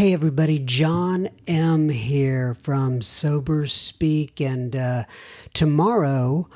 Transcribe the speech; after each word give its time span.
Hey, 0.00 0.14
everybody, 0.14 0.58
John 0.58 1.28
M. 1.46 1.90
here 1.90 2.56
from 2.62 3.02
Sober 3.02 3.66
Speak. 3.66 4.40
And 4.40 4.74
uh, 4.74 5.04
tomorrow, 5.52 6.48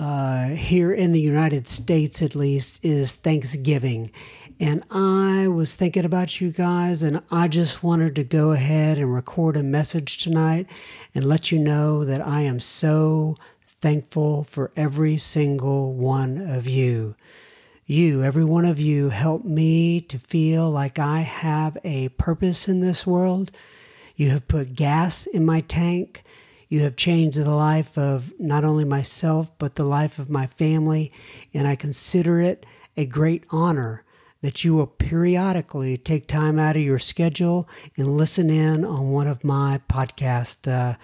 uh, 0.00 0.48
here 0.48 0.92
in 0.92 1.12
the 1.12 1.20
United 1.20 1.68
States 1.68 2.22
at 2.22 2.34
least, 2.34 2.80
is 2.84 3.14
Thanksgiving. 3.14 4.10
And 4.58 4.82
I 4.90 5.46
was 5.46 5.76
thinking 5.76 6.04
about 6.04 6.40
you 6.40 6.50
guys, 6.50 7.04
and 7.04 7.22
I 7.30 7.46
just 7.46 7.84
wanted 7.84 8.16
to 8.16 8.24
go 8.24 8.50
ahead 8.50 8.98
and 8.98 9.14
record 9.14 9.56
a 9.56 9.62
message 9.62 10.18
tonight 10.18 10.68
and 11.14 11.24
let 11.24 11.52
you 11.52 11.60
know 11.60 12.04
that 12.04 12.26
I 12.26 12.40
am 12.40 12.58
so 12.58 13.36
thankful 13.80 14.42
for 14.42 14.72
every 14.74 15.18
single 15.18 15.92
one 15.92 16.38
of 16.38 16.66
you. 16.66 17.14
You, 17.90 18.22
every 18.22 18.44
one 18.44 18.66
of 18.66 18.78
you, 18.78 19.08
help 19.08 19.46
me 19.46 20.02
to 20.02 20.18
feel 20.18 20.70
like 20.70 20.98
I 20.98 21.20
have 21.20 21.78
a 21.84 22.10
purpose 22.10 22.68
in 22.68 22.80
this 22.80 23.06
world. 23.06 23.50
You 24.14 24.28
have 24.28 24.46
put 24.46 24.74
gas 24.74 25.24
in 25.24 25.46
my 25.46 25.62
tank. 25.62 26.22
You 26.68 26.80
have 26.80 26.96
changed 26.96 27.38
the 27.38 27.48
life 27.48 27.96
of 27.96 28.34
not 28.38 28.62
only 28.62 28.84
myself, 28.84 29.50
but 29.58 29.76
the 29.76 29.84
life 29.84 30.18
of 30.18 30.28
my 30.28 30.48
family. 30.48 31.10
And 31.54 31.66
I 31.66 31.76
consider 31.76 32.42
it 32.42 32.66
a 32.94 33.06
great 33.06 33.44
honor 33.48 34.04
that 34.42 34.64
you 34.64 34.74
will 34.74 34.86
periodically 34.86 35.96
take 35.96 36.26
time 36.26 36.58
out 36.58 36.76
of 36.76 36.82
your 36.82 36.98
schedule 36.98 37.66
and 37.96 38.06
listen 38.06 38.50
in 38.50 38.84
on 38.84 39.12
one 39.12 39.28
of 39.28 39.44
my 39.44 39.80
podcasts. 39.88 40.70
Uh, 40.70 40.98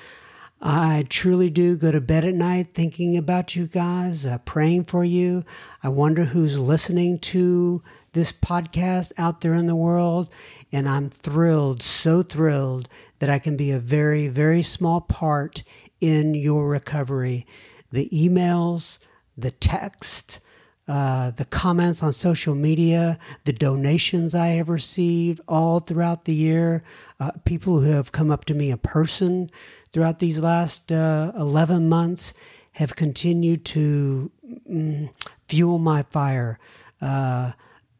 I 0.66 1.04
truly 1.10 1.50
do 1.50 1.76
go 1.76 1.92
to 1.92 2.00
bed 2.00 2.24
at 2.24 2.34
night 2.34 2.68
thinking 2.72 3.18
about 3.18 3.54
you 3.54 3.66
guys, 3.66 4.24
uh, 4.24 4.38
praying 4.38 4.84
for 4.84 5.04
you. 5.04 5.44
I 5.82 5.90
wonder 5.90 6.24
who's 6.24 6.58
listening 6.58 7.18
to 7.18 7.82
this 8.14 8.32
podcast 8.32 9.12
out 9.18 9.42
there 9.42 9.52
in 9.52 9.66
the 9.66 9.76
world. 9.76 10.30
And 10.72 10.88
I'm 10.88 11.10
thrilled, 11.10 11.82
so 11.82 12.22
thrilled 12.22 12.88
that 13.18 13.28
I 13.28 13.38
can 13.38 13.58
be 13.58 13.72
a 13.72 13.78
very, 13.78 14.28
very 14.28 14.62
small 14.62 15.02
part 15.02 15.64
in 16.00 16.32
your 16.32 16.66
recovery. 16.66 17.46
The 17.92 18.08
emails, 18.10 18.96
the 19.36 19.50
text, 19.50 20.40
uh, 20.86 21.30
the 21.30 21.46
comments 21.46 22.02
on 22.02 22.12
social 22.12 22.54
media, 22.54 23.18
the 23.44 23.52
donations 23.52 24.34
I 24.34 24.48
have 24.48 24.68
received 24.68 25.40
all 25.48 25.80
throughout 25.80 26.26
the 26.26 26.34
year, 26.34 26.82
uh, 27.20 27.30
people 27.44 27.80
who 27.80 27.90
have 27.92 28.12
come 28.12 28.30
up 28.30 28.44
to 28.46 28.54
me 28.54 28.70
in 28.70 28.78
person 28.78 29.50
throughout 29.92 30.18
these 30.18 30.40
last 30.40 30.92
uh, 30.92 31.32
11 31.36 31.88
months 31.88 32.34
have 32.72 32.96
continued 32.96 33.64
to 33.64 34.30
mm, 34.70 35.10
fuel 35.48 35.78
my 35.78 36.02
fire. 36.02 36.58
Uh, 37.00 37.52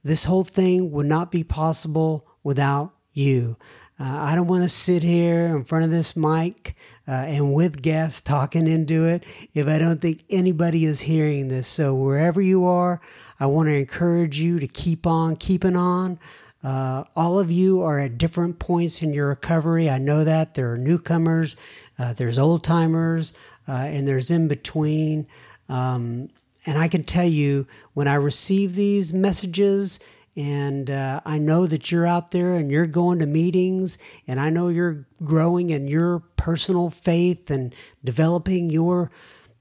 this 0.03 0.25
whole 0.25 0.45
thing 0.45 0.91
would 0.91 1.07
not 1.07 1.31
be 1.31 1.43
possible 1.43 2.27
without 2.43 2.93
you. 3.15 3.57
Uh, 3.99 4.05
I 4.05 4.35
don't 4.35 4.49
want 4.49 4.65
to 4.65 4.69
sit 4.69 5.05
here 5.05 5.57
in 5.57 5.65
front 5.65 5.85
of 5.85 5.91
this 5.91 6.17
mic 6.17 6.75
uh, 7.07 7.13
and 7.13 7.55
with 7.55 7.81
guests 7.81 8.21
talking 8.21 8.67
into 8.67 9.05
it 9.05 9.25
if 9.55 9.69
I 9.69 9.79
don't 9.79 10.01
think 10.01 10.25
anybody 10.31 10.85
is 10.85 11.01
hearing 11.01 11.47
this. 11.47 11.69
So, 11.69 11.95
wherever 11.95 12.41
you 12.41 12.65
are, 12.65 13.01
I 13.39 13.47
want 13.47 13.69
to 13.69 13.75
encourage 13.75 14.39
you 14.39 14.59
to 14.59 14.67
keep 14.67 15.07
on 15.07 15.37
keeping 15.37 15.77
on. 15.77 16.19
Uh, 16.65 17.05
all 17.15 17.39
of 17.39 17.53
you 17.53 17.83
are 17.83 18.01
at 18.01 18.19
different 18.19 18.59
points 18.59 19.03
in 19.03 19.13
your 19.13 19.29
recovery. 19.29 19.89
I 19.89 19.99
know 19.99 20.25
that. 20.25 20.55
There 20.55 20.73
are 20.73 20.79
newcomers, 20.79 21.55
uh, 21.99 22.15
there's 22.15 22.39
old 22.39 22.65
timers, 22.65 23.35
uh, 23.69 23.73
and 23.73 24.09
there's 24.09 24.31
in 24.31 24.49
between. 24.49 25.27
Um, 25.69 26.31
and 26.67 26.79
I 26.79 26.89
can 26.89 27.05
tell 27.05 27.27
you 27.27 27.67
when 27.93 28.09
I 28.09 28.15
receive 28.15 28.75
these 28.75 29.13
messages, 29.13 30.01
and 30.37 30.91
uh, 30.91 31.21
I 31.25 31.39
know 31.39 31.67
that 31.67 31.91
you're 31.91 32.07
out 32.07 32.33
there 32.33 32.55
and 32.55 32.71
you're 32.71 32.87
going 32.87 33.21
to 33.21 33.27
meetings, 33.27 33.99
and 34.27 34.41
I 34.41 34.51
know 34.51 34.69
you're 34.69 35.07
growing 35.23 35.71
in 35.71 35.87
your 35.87 36.21
personal 36.37 36.91
faith 36.91 37.51
and 37.51 37.75
developing 38.05 38.71
your 38.71 39.11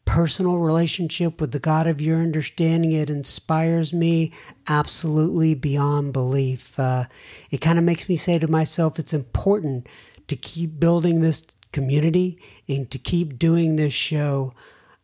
personal 0.06 0.58
relationship 0.58 1.40
with 1.40 1.52
the 1.52 1.60
God 1.60 1.88
of 1.88 2.02
your 2.02 2.20
understanding. 2.20 2.92
It 2.92 3.10
inspires 3.10 3.94
me 3.94 4.32
absolutely 4.68 5.54
beyond 5.54 6.12
belief. 6.12 6.78
Uh, 6.78 7.06
it 7.52 7.60
kind 7.60 7.78
of 7.78 7.86
makes 7.86 8.10
me 8.10 8.16
say 8.16 8.40
to 8.40 8.48
myself, 8.48 9.00
it's 9.00 9.14
important 9.14 9.88
to 10.28 10.36
keep 10.36 10.80
building 10.80 11.22
this 11.22 11.46
community 11.72 12.40
and 12.68 12.90
to 12.92 12.98
keep 12.98 13.40
doing 13.40 13.76
this 13.76 13.94
show. 13.94 14.54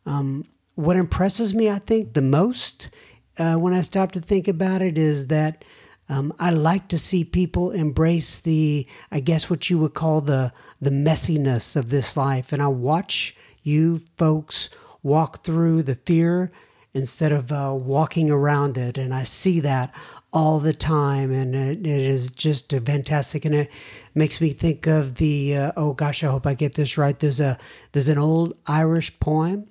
Um, 0.06 0.46
what 0.74 0.96
impresses 0.96 1.54
me, 1.54 1.68
I 1.68 1.78
think, 1.78 2.14
the 2.14 2.22
most 2.22 2.90
uh, 3.38 3.56
when 3.56 3.72
I 3.72 3.80
stop 3.80 4.12
to 4.12 4.20
think 4.20 4.48
about 4.48 4.82
it 4.82 4.98
is 4.98 5.28
that. 5.28 5.64
Um, 6.08 6.34
I 6.40 6.50
like 6.50 6.88
to 6.88 6.98
see 6.98 7.22
people 7.22 7.70
embrace 7.70 8.40
the, 8.40 8.84
I 9.12 9.20
guess, 9.20 9.48
what 9.48 9.70
you 9.70 9.78
would 9.78 9.94
call 9.94 10.20
the 10.20 10.52
the 10.80 10.90
messiness 10.90 11.76
of 11.76 11.90
this 11.90 12.16
life, 12.16 12.52
and 12.52 12.60
I 12.60 12.66
watch 12.66 13.36
you 13.62 14.02
folks 14.18 14.70
walk 15.02 15.44
through 15.44 15.84
the 15.84 15.94
fear 15.94 16.50
instead 16.92 17.32
of 17.32 17.52
uh, 17.52 17.72
walking 17.74 18.30
around 18.30 18.76
it. 18.76 18.98
And 18.98 19.14
I 19.14 19.22
see 19.22 19.60
that 19.60 19.94
all 20.32 20.60
the 20.60 20.72
time, 20.72 21.32
and 21.32 21.54
it, 21.54 21.86
it 21.86 22.00
is 22.00 22.30
just 22.30 22.70
fantastic. 22.70 23.44
And 23.44 23.54
it 23.54 23.70
makes 24.14 24.40
me 24.40 24.50
think 24.50 24.86
of 24.86 25.16
the 25.16 25.56
uh, 25.56 25.72
oh 25.76 25.92
gosh, 25.92 26.22
I 26.22 26.28
hope 26.28 26.46
I 26.46 26.54
get 26.54 26.74
this 26.74 26.96
right. 26.96 27.18
There's 27.18 27.40
a 27.40 27.58
there's 27.92 28.08
an 28.08 28.18
old 28.18 28.56
Irish 28.66 29.18
poem. 29.20 29.66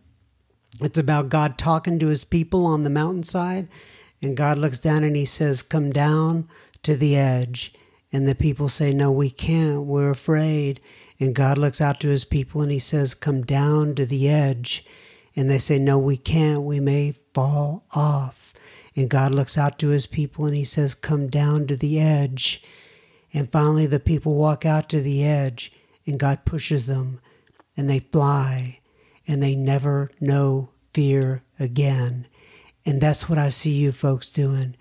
It's 0.81 0.99
about 0.99 1.29
God 1.29 1.57
talking 1.57 1.99
to 1.99 2.07
His 2.07 2.25
people 2.25 2.65
on 2.65 2.83
the 2.83 2.89
mountainside, 2.89 3.67
and 4.21 4.37
God 4.37 4.57
looks 4.57 4.79
down 4.79 5.03
and 5.03 5.15
He 5.15 5.25
says, 5.25 5.61
"Come 5.61 5.91
down 5.91 6.47
to 6.83 6.95
the 6.95 7.15
edge." 7.15 7.73
And 8.11 8.27
the 8.27 8.35
people 8.35 8.69
say, 8.69 8.91
No, 8.91 9.11
we 9.11 9.29
can't. 9.29 9.83
We're 9.83 10.09
afraid. 10.09 10.81
And 11.19 11.35
God 11.35 11.57
looks 11.57 11.81
out 11.81 11.99
to 11.99 12.07
his 12.07 12.25
people 12.25 12.61
and 12.61 12.71
he 12.71 12.79
says, 12.79 13.13
Come 13.13 13.43
down 13.43 13.95
to 13.95 14.05
the 14.05 14.29
edge. 14.29 14.85
And 15.35 15.49
they 15.49 15.59
say, 15.59 15.77
No, 15.77 15.97
we 15.97 16.17
can't. 16.17 16.63
We 16.63 16.79
may 16.79 17.13
fall 17.33 17.85
off. 17.91 18.53
And 18.95 19.09
God 19.09 19.33
looks 19.33 19.57
out 19.57 19.77
to 19.79 19.89
his 19.89 20.07
people 20.07 20.45
and 20.45 20.57
he 20.57 20.63
says, 20.63 20.95
Come 20.95 21.27
down 21.27 21.67
to 21.67 21.75
the 21.75 21.99
edge. 21.99 22.63
And 23.31 23.51
finally, 23.51 23.85
the 23.85 23.99
people 23.99 24.33
walk 24.33 24.65
out 24.65 24.89
to 24.89 25.01
the 25.01 25.23
edge 25.23 25.71
and 26.07 26.19
God 26.19 26.45
pushes 26.45 26.87
them 26.87 27.19
and 27.77 27.87
they 27.87 27.99
fly 27.99 28.78
and 29.29 29.41
they 29.41 29.55
never 29.55 30.11
know 30.19 30.71
fear 30.93 31.43
again. 31.57 32.27
And 32.85 32.99
that's 32.99 33.29
what 33.29 33.37
I 33.37 33.47
see 33.47 33.71
you 33.71 33.93
folks 33.93 34.31
doing 34.31 34.75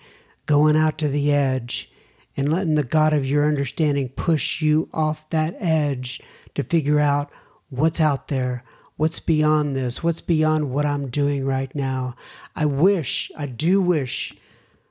going 0.46 0.76
out 0.76 0.96
to 0.96 1.08
the 1.08 1.30
edge 1.30 1.92
and 2.34 2.50
letting 2.50 2.74
the 2.74 2.82
God 2.82 3.12
of 3.12 3.26
your 3.26 3.46
understanding 3.46 4.08
push 4.08 4.62
you 4.62 4.88
off 4.94 5.28
that 5.28 5.54
edge 5.60 6.20
to 6.54 6.62
figure 6.62 6.98
out 6.98 7.30
what's 7.68 8.00
out 8.00 8.28
there, 8.28 8.64
What's 8.98 9.20
beyond 9.20 9.76
this? 9.76 10.02
What's 10.02 10.20
beyond 10.20 10.72
what 10.72 10.84
I'm 10.84 11.08
doing 11.08 11.46
right 11.46 11.72
now? 11.72 12.16
I 12.56 12.66
wish, 12.66 13.30
I 13.38 13.46
do 13.46 13.80
wish 13.80 14.34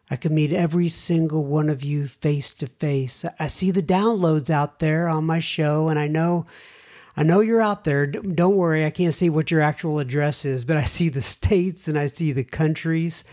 I 0.10 0.16
could 0.16 0.32
meet 0.32 0.54
every 0.54 0.88
single 0.88 1.44
one 1.44 1.68
of 1.68 1.84
you 1.84 2.08
face 2.08 2.54
to 2.54 2.68
face. 2.68 3.26
I 3.38 3.48
see 3.48 3.70
the 3.70 3.84
downloads 3.84 4.50
out 4.50 4.80
there 4.80 5.10
on 5.10 5.26
my 5.26 5.42
show, 5.42 5.90
and 5.90 6.00
I 6.00 6.08
know. 6.08 6.46
I 7.18 7.24
know 7.24 7.40
you're 7.40 7.62
out 7.62 7.84
there. 7.84 8.06
Don't 8.06 8.56
worry, 8.56 8.86
I 8.86 8.92
can't 8.92 9.14
see 9.14 9.32
what 9.32 9.50
your 9.50 9.62
actual 9.62 9.98
address 9.98 10.46
is, 10.46 10.64
but 10.64 10.78
I 10.78 10.84
see 10.86 11.10
the 11.10 11.24
states 11.24 11.88
and 11.88 11.98
I 11.98 12.06
see 12.06 12.32
the 12.32 12.44
countries. 12.44 13.24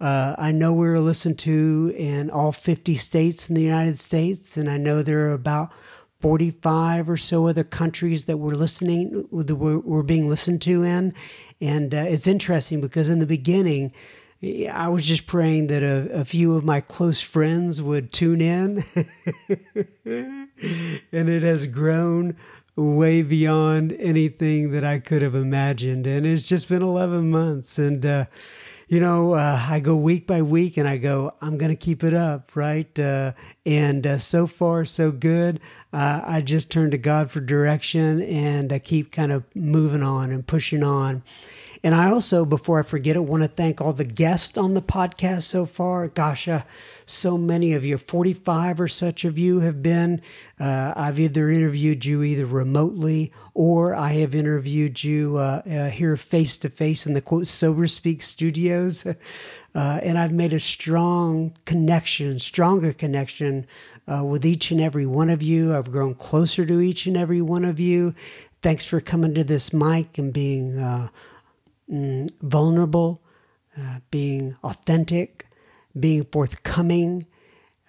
Uh, 0.00 0.34
I 0.38 0.50
know 0.50 0.72
we're 0.72 0.98
listened 0.98 1.38
to 1.40 1.94
in 1.96 2.30
all 2.30 2.52
50 2.52 2.94
states 2.96 3.48
in 3.48 3.54
the 3.54 3.62
United 3.62 3.98
States, 3.98 4.56
and 4.56 4.68
I 4.70 4.78
know 4.78 5.02
there 5.02 5.28
are 5.28 5.34
about 5.34 5.72
45 6.20 7.10
or 7.10 7.18
so 7.18 7.46
other 7.46 7.64
countries 7.64 8.24
that 8.24 8.38
we're 8.38 8.54
listening, 8.54 9.28
we're, 9.30 10.02
being 10.02 10.28
listened 10.28 10.62
to 10.62 10.82
in. 10.82 11.12
And 11.60 11.94
uh, 11.94 11.98
it's 11.98 12.26
interesting 12.26 12.80
because 12.80 13.10
in 13.10 13.18
the 13.18 13.26
beginning, 13.26 13.92
I 14.42 14.88
was 14.88 15.06
just 15.06 15.26
praying 15.26 15.66
that 15.66 15.82
a, 15.82 16.20
a 16.20 16.24
few 16.24 16.56
of 16.56 16.64
my 16.64 16.80
close 16.80 17.20
friends 17.20 17.82
would 17.82 18.10
tune 18.10 18.40
in. 18.40 18.84
and 20.06 20.48
it 21.12 21.42
has 21.42 21.66
grown 21.66 22.36
way 22.76 23.22
beyond 23.22 23.92
anything 23.98 24.70
that 24.72 24.84
I 24.84 24.98
could 24.98 25.22
have 25.22 25.34
imagined. 25.34 26.06
And 26.06 26.26
it's 26.26 26.46
just 26.46 26.68
been 26.68 26.82
11 26.82 27.30
months. 27.30 27.78
And, 27.78 28.04
uh, 28.04 28.26
you 28.88 29.00
know, 29.00 29.34
uh, 29.34 29.64
I 29.68 29.80
go 29.80 29.96
week 29.96 30.26
by 30.26 30.42
week 30.42 30.76
and 30.76 30.88
I 30.88 30.98
go, 30.98 31.34
I'm 31.40 31.56
going 31.56 31.70
to 31.70 31.76
keep 31.76 32.04
it 32.04 32.14
up, 32.14 32.54
right? 32.54 32.98
Uh, 32.98 33.32
and 33.64 34.06
uh, 34.06 34.18
so 34.18 34.46
far, 34.46 34.84
so 34.84 35.10
good. 35.10 35.60
Uh, 35.92 36.20
I 36.24 36.40
just 36.40 36.70
turn 36.70 36.90
to 36.90 36.98
God 36.98 37.30
for 37.30 37.40
direction 37.40 38.20
and 38.22 38.72
I 38.72 38.78
keep 38.78 39.12
kind 39.12 39.32
of 39.32 39.44
moving 39.54 40.02
on 40.02 40.30
and 40.30 40.46
pushing 40.46 40.82
on. 40.82 41.22
And 41.84 41.94
I 41.94 42.10
also, 42.10 42.46
before 42.46 42.80
I 42.80 42.82
forget 42.82 43.14
it, 43.14 43.24
want 43.24 43.42
to 43.42 43.48
thank 43.48 43.78
all 43.78 43.92
the 43.92 44.06
guests 44.06 44.56
on 44.56 44.72
the 44.72 44.80
podcast 44.80 45.42
so 45.42 45.66
far. 45.66 46.08
Gosh, 46.08 46.48
uh, 46.48 46.62
so 47.04 47.36
many 47.36 47.74
of 47.74 47.84
you, 47.84 47.98
45 47.98 48.80
or 48.80 48.88
such 48.88 49.26
of 49.26 49.38
you 49.38 49.60
have 49.60 49.82
been. 49.82 50.22
Uh, 50.58 50.94
I've 50.96 51.20
either 51.20 51.50
interviewed 51.50 52.06
you 52.06 52.22
either 52.22 52.46
remotely 52.46 53.32
or 53.52 53.94
I 53.94 54.12
have 54.14 54.34
interviewed 54.34 55.04
you 55.04 55.36
uh, 55.36 55.60
uh 55.70 55.90
here 55.90 56.16
face 56.16 56.56
to 56.58 56.70
face 56.70 57.04
in 57.04 57.12
the 57.12 57.20
quote 57.20 57.46
Sober 57.46 57.86
Speak 57.86 58.22
studios. 58.22 59.06
Uh, 59.76 59.98
and 60.04 60.16
I've 60.16 60.30
made 60.30 60.52
a 60.52 60.60
strong 60.60 61.52
connection, 61.64 62.38
stronger 62.38 62.92
connection 62.92 63.66
uh, 64.06 64.24
with 64.24 64.46
each 64.46 64.70
and 64.70 64.80
every 64.80 65.04
one 65.04 65.30
of 65.30 65.42
you. 65.42 65.74
I've 65.74 65.90
grown 65.90 66.14
closer 66.14 66.64
to 66.64 66.80
each 66.80 67.06
and 67.06 67.16
every 67.16 67.40
one 67.40 67.64
of 67.64 67.80
you. 67.80 68.14
Thanks 68.62 68.84
for 68.84 69.00
coming 69.00 69.34
to 69.34 69.42
this 69.42 69.72
mic 69.72 70.16
and 70.16 70.32
being 70.32 70.78
mm, 71.90 72.30
vulnerable, 72.42 73.22
uh, 73.78 73.98
being 74.10 74.56
authentic, 74.62 75.46
being 75.98 76.24
forthcoming. 76.24 77.26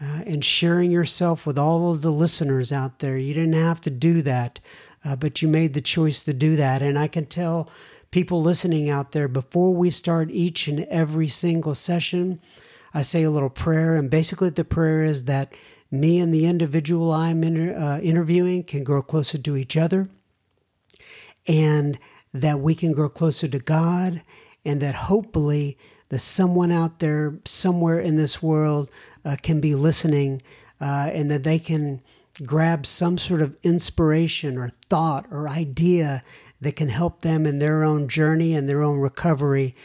Uh, 0.02 0.24
and 0.26 0.44
sharing 0.44 0.92
yourself 0.92 1.46
with 1.46 1.58
all 1.58 1.90
of 1.94 2.02
the 2.02 2.12
listeners 2.12 2.74
out 2.74 3.00
there. 3.00 3.18
You 3.18 3.34
didn't 3.34 3.54
have 3.54 3.80
to 3.80 3.90
do 3.90 4.22
that, 4.24 4.60
uh, 5.06 5.16
but 5.16 5.42
you 5.42 5.48
made 5.48 5.74
the 5.74 5.80
choice 5.80 6.22
to 6.24 6.34
do 6.34 6.58
that. 6.58 6.82
And 6.82 7.00
I 7.00 7.08
can 7.08 7.26
tell 7.26 7.70
people 8.12 8.42
listening 8.42 8.90
out 8.90 9.14
there 9.14 9.30
before 9.30 9.74
we 9.74 9.90
start 9.90 10.30
each 10.32 10.68
and 10.68 10.82
every 10.86 11.30
single 11.30 11.76
session, 11.76 12.42
I 12.94 13.04
say 13.04 13.24
a 13.24 13.32
little 13.32 13.50
prayer. 13.50 13.96
And 13.96 14.10
basically, 14.10 14.50
the 14.50 14.66
prayer 14.66 15.02
is 15.06 15.26
that 15.26 15.54
me 15.90 16.20
and 16.20 16.34
the 16.34 16.46
individual 16.46 17.14
I'm 17.14 17.42
inter- 17.42 17.76
uh, 17.78 18.00
interviewing 18.02 18.66
can 18.66 18.84
grow 18.84 19.02
closer 19.02 19.38
to 19.38 19.56
each 19.56 19.78
other 19.78 20.10
and 21.48 22.00
that 22.42 22.60
we 22.60 22.76
can 22.76 22.92
grow 22.92 23.10
closer 23.10 23.48
to 23.48 23.60
God 23.60 24.22
and 24.66 24.82
that 24.82 24.96
hopefully 24.96 25.78
that 26.10 26.20
someone 26.20 26.72
out 26.72 27.00
there 27.00 27.40
somewhere 27.46 28.00
in 28.00 28.16
this 28.16 28.42
world 28.42 28.90
uh, 29.24 29.36
can 29.42 29.60
be 29.60 29.74
listening 29.76 30.42
uh, 30.82 31.10
and 31.14 31.32
that 31.32 31.44
they 31.44 31.60
can 31.60 32.02
grab 32.44 32.86
some 32.86 33.18
sort 33.18 33.42
of 33.42 33.56
inspiration 33.64 34.58
or 34.58 34.72
thought 34.90 35.26
or 35.32 35.48
idea 35.48 36.24
that 36.60 36.76
can 36.76 36.90
help 36.90 37.22
them 37.22 37.46
in 37.46 37.60
their 37.60 37.84
own 37.84 38.08
journey 38.08 38.54
and 38.54 38.68
their 38.68 38.82
own 38.82 39.00
recovery. 39.00 39.76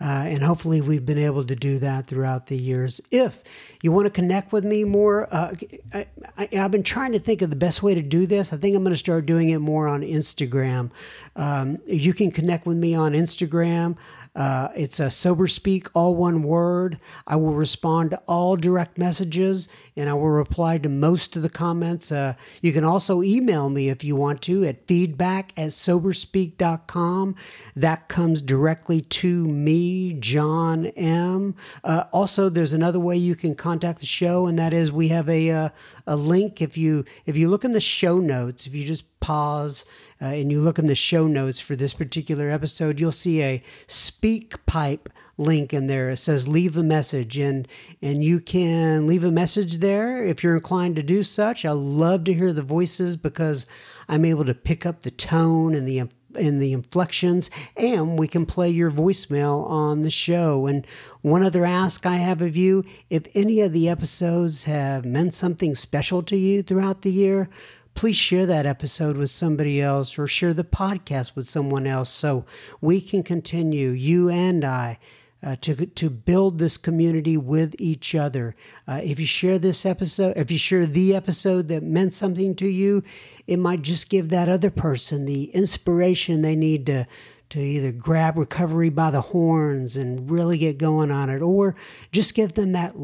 Uh, 0.00 0.24
and 0.26 0.42
hopefully, 0.42 0.80
we've 0.80 1.04
been 1.04 1.18
able 1.18 1.44
to 1.44 1.54
do 1.54 1.78
that 1.78 2.06
throughout 2.06 2.46
the 2.46 2.56
years. 2.56 3.00
If 3.10 3.42
you 3.82 3.92
want 3.92 4.06
to 4.06 4.10
connect 4.10 4.52
with 4.52 4.64
me 4.64 4.84
more, 4.84 5.32
uh, 5.32 5.54
I, 5.94 6.48
have 6.52 6.70
been 6.70 6.82
trying 6.82 7.12
to 7.12 7.18
think 7.18 7.40
of 7.40 7.48
the 7.48 7.56
best 7.56 7.82
way 7.82 7.94
to 7.94 8.02
do 8.02 8.26
this. 8.26 8.52
I 8.52 8.58
think 8.58 8.76
I'm 8.76 8.82
going 8.82 8.92
to 8.92 8.98
start 8.98 9.24
doing 9.24 9.48
it 9.48 9.58
more 9.58 9.88
on 9.88 10.02
Instagram. 10.02 10.90
Um, 11.34 11.78
you 11.86 12.12
can 12.12 12.30
connect 12.30 12.66
with 12.66 12.76
me 12.76 12.94
on 12.94 13.12
Instagram. 13.12 13.96
Uh, 14.36 14.68
it's 14.76 15.00
a 15.00 15.10
sober 15.10 15.48
speak, 15.48 15.88
all 15.94 16.14
one 16.14 16.42
word. 16.42 17.00
I 17.26 17.36
will 17.36 17.54
respond 17.54 18.10
to 18.10 18.18
all 18.28 18.56
direct 18.56 18.98
messages 18.98 19.66
and 19.96 20.08
I 20.08 20.12
will 20.12 20.28
reply 20.28 20.78
to 20.78 20.88
most 20.88 21.34
of 21.34 21.42
the 21.42 21.48
comments. 21.48 22.12
Uh, 22.12 22.34
you 22.60 22.72
can 22.72 22.84
also 22.84 23.22
email 23.22 23.70
me 23.70 23.88
if 23.88 24.04
you 24.04 24.14
want 24.14 24.42
to 24.42 24.64
at 24.64 24.86
feedback 24.86 25.52
at 25.56 25.70
soberspeak.com. 25.70 27.34
That 27.74 28.08
comes 28.08 28.42
directly 28.42 29.00
to 29.00 29.48
me, 29.48 30.12
John 30.14 30.86
M. 30.86 31.54
Uh, 31.82 32.04
also, 32.12 32.48
there's 32.48 32.72
another 32.72 33.00
way 33.00 33.16
you 33.16 33.34
can 33.34 33.54
contact 33.54 33.69
the 33.78 34.06
show, 34.06 34.46
and 34.46 34.58
that 34.58 34.72
is 34.72 34.90
we 34.90 35.08
have 35.08 35.28
a, 35.28 35.50
uh, 35.50 35.68
a 36.06 36.16
link. 36.16 36.60
If 36.60 36.76
you 36.76 37.04
if 37.26 37.36
you 37.36 37.48
look 37.48 37.64
in 37.64 37.72
the 37.72 37.80
show 37.80 38.18
notes, 38.18 38.66
if 38.66 38.74
you 38.74 38.84
just 38.84 39.20
pause 39.20 39.84
uh, 40.20 40.26
and 40.26 40.50
you 40.50 40.60
look 40.60 40.78
in 40.78 40.86
the 40.86 40.94
show 40.94 41.26
notes 41.26 41.60
for 41.60 41.76
this 41.76 41.94
particular 41.94 42.50
episode, 42.50 42.98
you'll 42.98 43.12
see 43.12 43.42
a 43.42 43.62
SpeakPipe 43.86 45.06
link 45.38 45.72
in 45.72 45.86
there. 45.86 46.10
It 46.10 46.16
says 46.16 46.48
leave 46.48 46.76
a 46.76 46.82
message, 46.82 47.38
and 47.38 47.68
and 48.02 48.24
you 48.24 48.40
can 48.40 49.06
leave 49.06 49.24
a 49.24 49.30
message 49.30 49.78
there 49.78 50.24
if 50.24 50.42
you're 50.42 50.56
inclined 50.56 50.96
to 50.96 51.02
do 51.02 51.22
such. 51.22 51.64
I 51.64 51.72
love 51.72 52.24
to 52.24 52.34
hear 52.34 52.52
the 52.52 52.62
voices 52.62 53.16
because 53.16 53.66
I'm 54.08 54.24
able 54.24 54.44
to 54.46 54.54
pick 54.54 54.84
up 54.84 55.02
the 55.02 55.10
tone 55.10 55.74
and 55.74 55.86
the 55.86 55.98
and 56.34 56.60
the 56.60 56.72
inflections, 56.72 57.50
and 57.76 58.18
we 58.18 58.28
can 58.28 58.46
play 58.46 58.68
your 58.68 58.90
voicemail 58.90 59.68
on 59.68 60.02
the 60.02 60.10
show. 60.10 60.66
And 60.66 60.86
one 61.22 61.42
other 61.42 61.64
ask 61.64 62.06
I 62.06 62.16
have 62.16 62.40
of 62.40 62.56
you 62.56 62.84
if 63.08 63.24
any 63.34 63.60
of 63.60 63.72
the 63.72 63.88
episodes 63.88 64.64
have 64.64 65.04
meant 65.04 65.34
something 65.34 65.74
special 65.74 66.22
to 66.24 66.36
you 66.36 66.62
throughout 66.62 67.02
the 67.02 67.12
year, 67.12 67.48
please 67.94 68.16
share 68.16 68.46
that 68.46 68.66
episode 68.66 69.16
with 69.16 69.30
somebody 69.30 69.80
else 69.80 70.18
or 70.18 70.26
share 70.26 70.54
the 70.54 70.64
podcast 70.64 71.34
with 71.34 71.48
someone 71.48 71.86
else 71.86 72.10
so 72.10 72.44
we 72.80 73.00
can 73.00 73.22
continue, 73.22 73.90
you 73.90 74.28
and 74.28 74.64
I. 74.64 74.98
Uh, 75.42 75.56
to 75.62 75.86
to 75.86 76.10
build 76.10 76.58
this 76.58 76.76
community 76.76 77.34
with 77.34 77.74
each 77.78 78.14
other. 78.14 78.54
Uh, 78.86 79.00
if 79.02 79.18
you 79.18 79.24
share 79.24 79.58
this 79.58 79.86
episode, 79.86 80.36
if 80.36 80.50
you 80.50 80.58
share 80.58 80.84
the 80.84 81.16
episode 81.16 81.68
that 81.68 81.82
meant 81.82 82.12
something 82.12 82.54
to 82.54 82.66
you, 82.66 83.02
it 83.46 83.58
might 83.58 83.80
just 83.80 84.10
give 84.10 84.28
that 84.28 84.50
other 84.50 84.68
person 84.68 85.24
the 85.24 85.44
inspiration 85.54 86.42
they 86.42 86.54
need 86.54 86.84
to 86.84 87.06
to 87.48 87.58
either 87.58 87.90
grab 87.90 88.36
recovery 88.36 88.90
by 88.90 89.10
the 89.10 89.22
horns 89.22 89.96
and 89.96 90.30
really 90.30 90.58
get 90.58 90.76
going 90.76 91.10
on 91.10 91.30
it, 91.30 91.40
or 91.40 91.74
just 92.12 92.34
give 92.34 92.52
them 92.52 92.72
that 92.72 92.94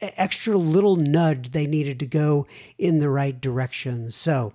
extra 0.00 0.56
little 0.56 0.96
nudge 0.96 1.50
they 1.50 1.66
needed 1.66 1.98
to 1.98 2.06
go 2.06 2.46
in 2.78 3.00
the 3.00 3.10
right 3.10 3.40
direction. 3.40 4.10
So, 4.10 4.52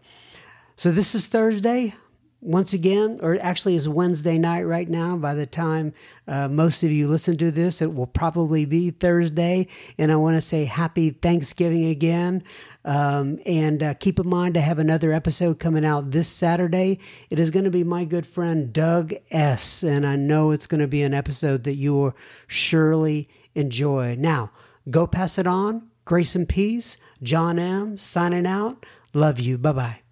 so 0.76 0.92
this 0.92 1.14
is 1.14 1.28
Thursday 1.28 1.94
once 2.42 2.74
again, 2.74 3.20
or 3.22 3.38
actually 3.42 3.76
is 3.76 3.90
Wednesday 3.90 4.38
night 4.38 4.64
right 4.64 4.90
now. 4.90 5.16
By 5.18 5.34
the 5.34 5.46
time 5.46 5.94
uh, 6.28 6.48
most 6.48 6.84
of 6.84 6.92
you 6.92 7.08
listen 7.08 7.38
to 7.38 7.52
this, 7.52 7.82
it 7.82 7.94
will 7.94 8.08
probably 8.08 8.66
be 8.66 8.92
Thursday. 8.92 9.68
And 9.98 10.12
I 10.12 10.16
want 10.16 10.36
to 10.38 10.42
say 10.42 10.66
happy 10.66 11.10
Thanksgiving 11.10 11.86
again. 11.86 12.44
Um, 12.86 13.40
and 13.46 13.84
uh, 13.84 13.94
keep 13.96 14.20
in 14.20 14.30
mind, 14.30 14.58
I 14.58 14.62
have 14.62 14.80
another 14.80 15.12
episode 15.12 15.60
coming 15.60 15.86
out 15.86 16.12
this 16.12 16.28
Saturday. 16.28 17.00
It 17.30 17.40
is 17.40 17.52
going 17.52 17.66
to 17.66 17.72
be 17.72 17.84
my 17.84 18.06
good 18.06 18.26
friend 18.26 18.72
Doug 18.72 19.14
S. 19.32 19.84
And 19.84 20.06
I 20.06 20.16
know 20.16 20.52
it's 20.52 20.68
going 20.68 20.82
to 20.82 20.88
be 20.88 21.04
an 21.04 21.14
episode 21.14 21.64
that 21.66 21.76
you 21.76 21.94
will 21.96 22.18
surely 22.48 23.28
enjoy. 23.56 24.16
Now, 24.16 24.52
Go 24.90 25.06
pass 25.06 25.38
it 25.38 25.48
on. 25.48 25.90
Grace 26.06 26.36
and 26.36 26.48
peace. 26.48 26.98
John 27.22 27.60
M. 27.60 27.98
signing 27.98 28.48
out. 28.48 28.86
Love 29.14 29.40
you. 29.40 29.58
Bye 29.58 29.72
bye. 29.74 30.07